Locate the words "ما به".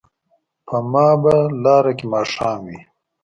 0.91-1.33